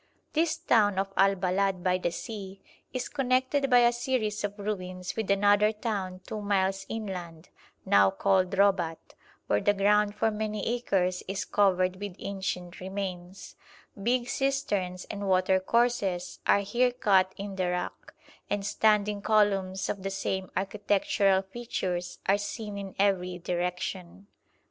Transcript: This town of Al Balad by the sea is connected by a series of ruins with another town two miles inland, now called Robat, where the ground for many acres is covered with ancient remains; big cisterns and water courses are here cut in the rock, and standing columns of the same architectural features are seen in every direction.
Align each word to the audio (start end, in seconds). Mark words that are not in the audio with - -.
This 0.33 0.57
town 0.57 0.97
of 0.97 1.13
Al 1.15 1.35
Balad 1.35 1.83
by 1.83 1.99
the 1.99 2.09
sea 2.09 2.59
is 2.91 3.07
connected 3.07 3.69
by 3.69 3.81
a 3.81 3.93
series 3.93 4.43
of 4.43 4.57
ruins 4.57 5.15
with 5.15 5.29
another 5.29 5.71
town 5.71 6.21
two 6.25 6.41
miles 6.41 6.87
inland, 6.89 7.49
now 7.85 8.09
called 8.09 8.57
Robat, 8.57 9.13
where 9.45 9.61
the 9.61 9.75
ground 9.75 10.15
for 10.15 10.31
many 10.31 10.65
acres 10.75 11.21
is 11.27 11.45
covered 11.45 11.97
with 11.97 12.15
ancient 12.17 12.79
remains; 12.79 13.55
big 14.01 14.27
cisterns 14.27 15.05
and 15.11 15.27
water 15.29 15.59
courses 15.59 16.39
are 16.47 16.61
here 16.61 16.91
cut 16.91 17.31
in 17.37 17.55
the 17.55 17.69
rock, 17.69 18.15
and 18.49 18.65
standing 18.65 19.21
columns 19.21 19.87
of 19.87 20.01
the 20.01 20.09
same 20.09 20.49
architectural 20.57 21.43
features 21.43 22.17
are 22.25 22.39
seen 22.39 22.75
in 22.75 22.95
every 22.97 23.37
direction. 23.37 24.25